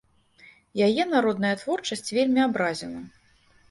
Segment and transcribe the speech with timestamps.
[0.87, 3.09] Яе народная творчасць вельмі абразіла.